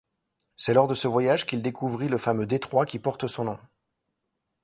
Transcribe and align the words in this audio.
C’est 0.55 0.73
lors 0.73 0.87
de 0.87 0.95
ce 0.95 1.07
voyage 1.07 1.45
qu’il 1.45 1.61
découvrit 1.61 2.09
le 2.09 2.17
fameux 2.17 2.47
détroit 2.47 2.87
qui 2.87 2.97
porte 2.97 3.27
son 3.27 3.43
nom. 3.43 3.59